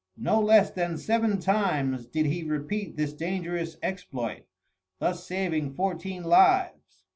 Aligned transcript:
No 0.17 0.39
less 0.41 0.71
than 0.71 0.97
seven 0.97 1.39
times 1.39 2.07
did 2.07 2.25
he 2.25 2.41
repeat 2.43 2.97
this 2.97 3.13
dangerous 3.13 3.77
exploit, 3.83 4.45
thus 4.97 5.27
saving 5.27 5.75
fourteen 5.75 6.23
lives. 6.23 7.03